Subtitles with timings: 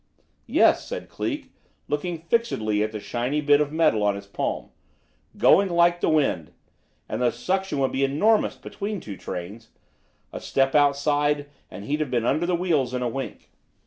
[0.47, 1.51] "Yes," said Cleek,
[1.87, 4.71] looking fixedly at the shining bit of metal on his palm;
[5.37, 6.53] "going like the wind.
[7.07, 9.69] And the suction would be enormous between two speeding trains.
[10.33, 13.51] A step outside, and he'd have been under the wheels in a wink.